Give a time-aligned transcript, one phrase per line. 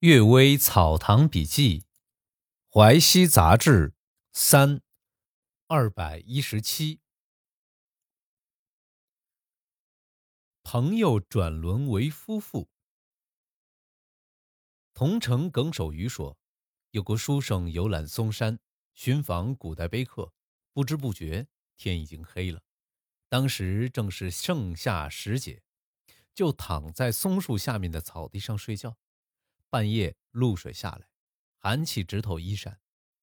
[0.00, 1.84] 阅微草堂笔记，
[2.72, 3.92] 淮西杂志
[4.32, 4.80] 三
[5.66, 7.00] 二百一十七。
[10.62, 12.70] 朋友转轮为夫妇。
[14.94, 16.38] 桐城耿守愚说，
[16.92, 18.58] 有个书生游览嵩山，
[18.94, 20.32] 寻访古代碑刻，
[20.72, 21.46] 不知不觉
[21.76, 22.62] 天已经黑了。
[23.28, 25.62] 当时正是盛夏时节，
[26.34, 28.96] 就躺在松树下面的草地上睡觉。
[29.70, 31.08] 半夜露水下来，
[31.56, 32.80] 寒气直透衣衫。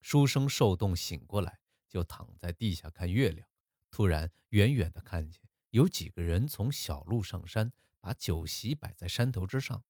[0.00, 3.46] 书生受冻醒过来，就躺在地下看月亮。
[3.90, 7.70] 突然，远远的看见有几个人从小路上山，
[8.00, 9.84] 把酒席摆在山头之上，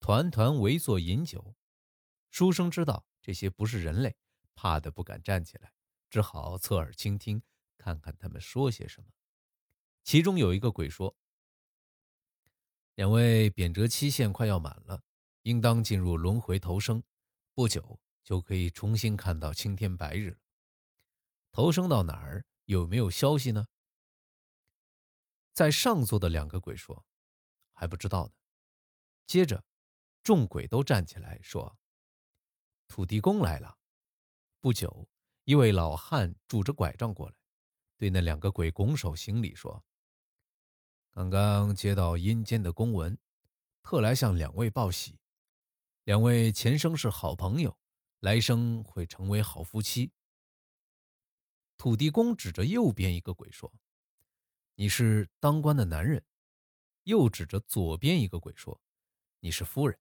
[0.00, 1.54] 团团围坐饮酒。
[2.30, 4.16] 书生知道这些不是人类，
[4.54, 5.74] 怕得不敢站起来，
[6.08, 7.42] 只好侧耳倾听，
[7.76, 9.10] 看看他们说些什么。
[10.02, 11.14] 其中有一个鬼说
[12.96, 15.02] ：“两位贬谪期限快要满了。”
[15.42, 17.02] 应当进入轮回投生，
[17.54, 20.38] 不久就可以重新看到青天白日了。
[21.52, 22.44] 投生到哪儿？
[22.66, 23.66] 有没有消息呢？
[25.52, 27.04] 在上座的两个鬼说
[27.74, 28.32] ：“还不知道呢。”
[29.26, 29.64] 接着，
[30.22, 31.76] 众鬼都站起来说
[32.86, 33.78] ：“土地公来了。”
[34.60, 35.08] 不久，
[35.44, 37.34] 一位老汉拄着拐杖过来，
[37.96, 39.84] 对那两个鬼拱手行礼说
[41.10, 43.18] ：“刚刚接到阴间的公文，
[43.82, 45.18] 特来向两位报喜。”
[46.04, 47.76] 两位前生是好朋友，
[48.20, 50.10] 来生会成为好夫妻。
[51.76, 53.72] 土地公指着右边一个鬼说
[54.76, 56.24] ：“你是当官的男人。”
[57.04, 58.80] 又指着左边一个鬼说
[59.40, 59.98] ：“你是夫人。”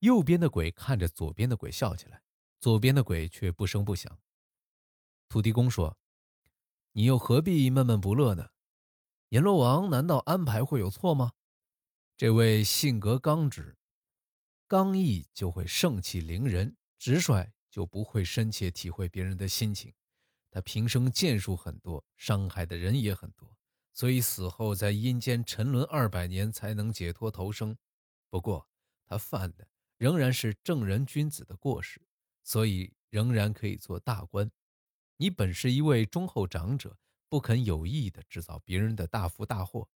[0.00, 2.22] 右边的鬼看着左边的鬼笑起来，
[2.58, 4.20] 左边的鬼却不声不响。
[5.28, 5.98] 土地公说
[6.92, 8.50] ：“你又何必闷闷不乐呢？
[9.30, 11.32] 阎罗王难道安排会有错吗？
[12.16, 13.78] 这位性格刚直。”
[14.70, 19.92] 刚毅就会盛气凌人，直率就不会深切体会别人的心情。
[20.48, 23.52] 他平生剑术很多，伤害的人也很多，
[23.92, 27.76] 所以死后在阴间沉沦二百年才能解脱投生。
[28.28, 28.68] 不过
[29.06, 29.66] 他犯的
[29.96, 32.00] 仍然是正人君子的过失，
[32.44, 34.48] 所以仍然可以做大官。
[35.16, 36.96] 你本是一位忠厚长者，
[37.28, 39.88] 不肯有意的制造别人的大福大祸，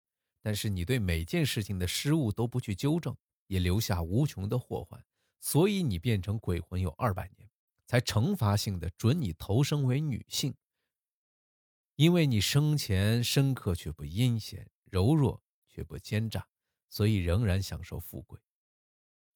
[0.41, 3.15] 但是你对每件事情的失误都不去纠正。
[3.53, 5.05] 也留下无穷的祸患，
[5.39, 7.51] 所以你变成鬼魂有二百年，
[7.87, 10.55] 才惩罚性的准你投生为女性。
[11.97, 16.49] 因为你生前深刻却不阴险，柔弱却不奸诈，
[16.89, 18.41] 所以仍然享受富贵。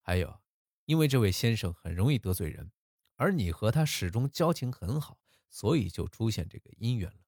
[0.00, 0.41] 还有，
[0.87, 2.72] 因为这位先生很容易得罪人，
[3.16, 7.19] 而你和他始终交情很好，所以就出现这个姻缘了。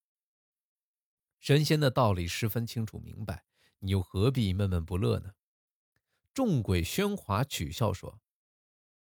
[1.38, 3.44] 神仙的道理十分清楚明白，
[3.81, 5.34] 你又何必闷闷不乐呢？
[6.38, 8.21] 众鬼喧哗取笑说：“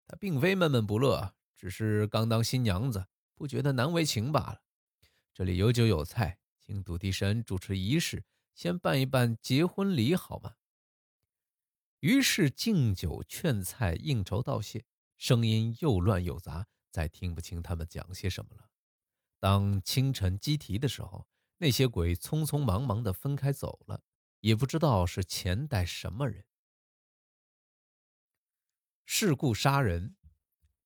[0.08, 4.62] 他并非闷闷不乐，只是刚当新娘子，不觉得难为情罢了。
[5.34, 8.24] 这里有酒有菜，请土地神主持仪式，
[8.54, 10.56] 先办一办结婚礼好吗？”
[12.00, 14.86] 于是敬酒劝菜，应酬道谢，
[15.18, 18.70] 声音又乱又杂，再听不清他们讲些什么了。
[19.42, 24.02] 当清晨鸡啼的时候，那些鬼匆匆忙忙地分开走了，
[24.40, 26.46] 也不知道是前代什么人。
[29.08, 30.16] 事故杀人，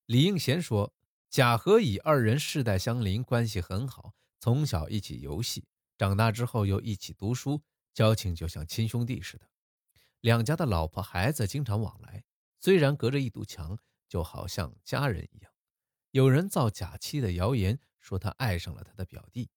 [0.04, 0.94] 李应贤说
[1.30, 5.66] ：“贾和乙二人世代相邻，关系很好，从小一起游戏，
[5.96, 7.62] 长大之后又一起读书，
[7.94, 9.48] 交情就像亲兄弟似的。
[10.20, 12.22] 两家的老婆孩子经常往来，
[12.60, 15.50] 虽然隔着一堵墙，就好像家人一样。
[16.10, 19.50] 有人造假妻的谣言，说他爱上了他的表弟。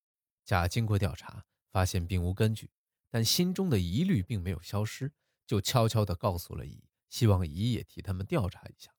[0.46, 2.72] 贾经过调查，发现并无根据，
[3.10, 5.12] 但心中的疑虑并没有消失，
[5.46, 8.92] 就悄悄地告诉了乙。”希望乙也替他们调查一下。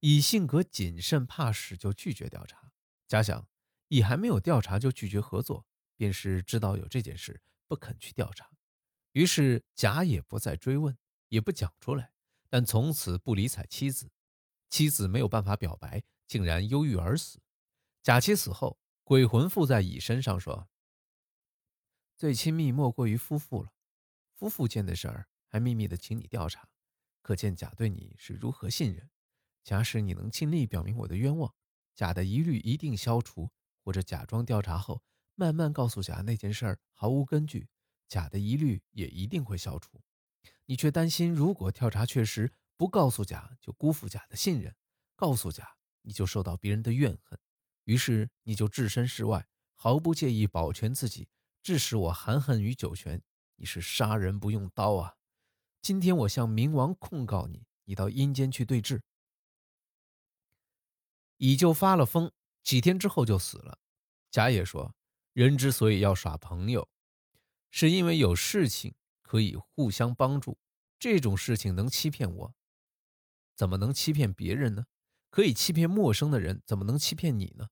[0.00, 2.72] 乙性格谨慎怕事，就拒绝调查。
[3.06, 3.46] 假想
[3.86, 5.64] 乙还没有调查就拒绝合作，
[5.96, 8.50] 便是知道有这件事，不肯去调查。
[9.12, 10.98] 于是甲也不再追问，
[11.28, 12.12] 也不讲出来，
[12.50, 14.10] 但从此不理睬妻子。
[14.68, 17.40] 妻子没有办法表白，竟然忧郁而死。
[18.02, 20.68] 甲妻死后，鬼魂附在乙身上，说
[22.18, 23.72] ：“最亲密莫过于夫妇了，
[24.34, 26.68] 夫妇间的事儿还秘密的请你调查。”
[27.28, 29.10] 可见甲对你是如何信任。
[29.62, 31.54] 假使你能尽力表明我的冤枉，
[31.94, 33.50] 甲的疑虑一定消除；
[33.84, 35.02] 或者假装调查后，
[35.34, 37.68] 慢慢告诉甲那件事儿毫无根据，
[38.08, 40.00] 甲的疑虑也一定会消除。
[40.64, 44.72] 你却担心，如果调查确实，不告诉甲就辜负甲的信任；
[45.14, 47.38] 告诉甲，你就受到别人的怨恨。
[47.84, 51.28] 于是你就置身事外，毫不介意保全自己，
[51.62, 53.22] 致使我含恨于九泉。
[53.56, 55.16] 你是杀人不用刀啊！
[55.80, 59.02] 今天我向冥王控告你，你到阴间去对质。
[61.38, 62.30] 乙就发了疯，
[62.62, 63.78] 几天之后就死了。
[64.30, 64.94] 甲也说，
[65.32, 66.88] 人之所以要耍朋友，
[67.70, 70.58] 是因为有事情可以互相帮助。
[70.98, 72.54] 这种事情能欺骗我，
[73.54, 74.86] 怎么能欺骗别人呢？
[75.30, 77.68] 可以欺骗陌生的人，怎么能欺骗你呢？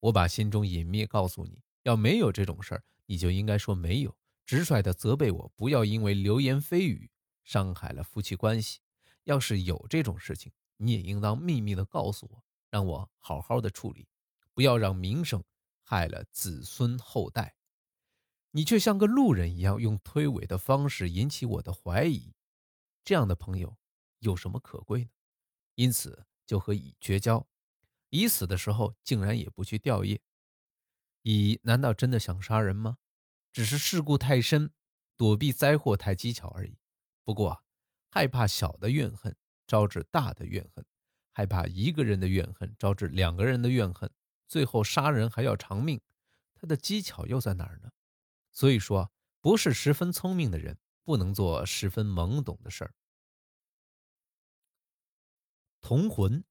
[0.00, 4.16] 我把心中隐秘告诉你，要没有这种事儿，你就应该说没有，
[4.46, 7.10] 直率的责备我，不要因为流言蜚语
[7.44, 8.80] 伤害了夫妻关系。
[9.22, 14.08] 要是有这种事情，你也应当秘密的告诉我，让我好好的处理，
[14.52, 15.42] 不要让名声
[15.82, 17.54] 害了子孙后代。
[18.50, 22.34] 你却像个路人一样，用推诿的方式引起我的怀疑，
[23.02, 23.76] 这样的朋友
[24.18, 25.10] 有什么可贵呢？
[25.74, 27.46] 因此就和乙绝交。
[28.10, 30.20] 乙死的时候竟然也不去吊唁，
[31.22, 32.98] 乙难道真的想杀人吗？
[33.50, 34.70] 只是事故太深，
[35.16, 36.78] 躲避灾祸太技巧而已。
[37.24, 37.60] 不过。
[38.10, 39.36] 害怕小的怨恨
[39.66, 40.86] 招致大的怨恨，
[41.32, 44.08] 害怕一个人的怨恨招致两个人的怨恨，
[44.46, 46.00] 最后杀人还要偿命，
[46.54, 47.90] 他的技巧又在哪儿呢？
[48.52, 49.10] 所以说，
[49.40, 52.94] 不是十分聪明的人不能做十分懵懂的事儿。
[55.80, 56.44] 同魂。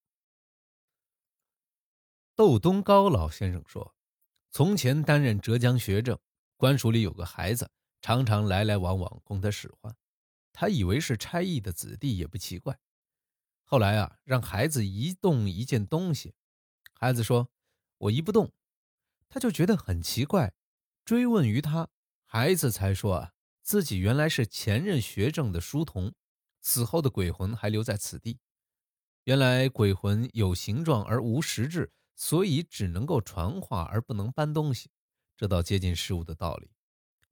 [2.36, 3.96] 窦东高老先生说，
[4.52, 6.20] 从前担任浙江学政，
[6.58, 7.72] 官署里有个孩子，
[8.02, 9.96] 常常来来往往供他使唤。
[10.54, 12.80] 他以为是差役的子弟也不奇怪，
[13.64, 16.36] 后来啊，让孩子移动一件东西，
[16.94, 17.50] 孩子说
[17.98, 18.54] ：“我移不动。”
[19.28, 20.54] 他就觉得很奇怪，
[21.04, 21.90] 追问于他，
[22.24, 23.34] 孩子才说啊，
[23.64, 26.14] 自己原来是前任学政的书童，
[26.62, 28.40] 死后的鬼魂还留在此地。
[29.24, 34.92] 原来鬼魂有形状而无实质，所以只能够传话而不能搬东西，
[35.36, 36.70] 这倒接近事物的道理。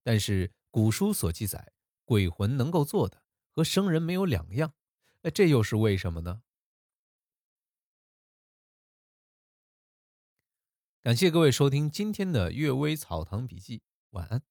[0.02, 1.72] 但是古书所记载。
[2.12, 4.74] 鬼魂能够做的和生人没有两样，
[5.22, 6.42] 哎，这又是为什么呢？
[11.02, 13.78] 感谢各位收听今天的《阅微草堂笔记》，
[14.10, 14.44] 晚安。